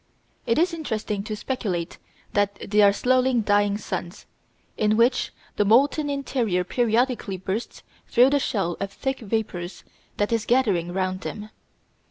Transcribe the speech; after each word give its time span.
It 0.47 0.57
is 0.57 0.73
interesting 0.73 1.21
to 1.25 1.35
speculate 1.35 1.99
that 2.33 2.71
they 2.71 2.81
are 2.81 2.91
slowly 2.91 3.35
dying 3.35 3.77
suns, 3.77 4.25
in 4.75 4.97
which 4.97 5.31
the 5.57 5.63
molten 5.63 6.09
interior 6.09 6.63
periodically 6.63 7.37
bursts 7.37 7.83
through 8.07 8.31
the 8.31 8.39
shell 8.39 8.77
of 8.79 8.91
thick 8.91 9.19
vapours 9.19 9.83
that 10.17 10.31
is 10.33 10.47
gathering 10.47 10.91
round 10.91 11.21
them. 11.21 11.51